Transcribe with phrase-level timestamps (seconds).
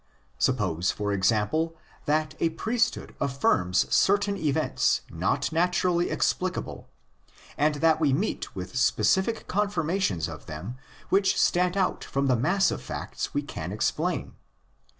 [0.39, 6.89] Suppose, for example, that a priesthood affirms certain events not naturally explicable,
[7.55, 10.75] and that we meet with specific confirmations of them
[11.09, 14.33] which stand out from the mass of facts we can explain.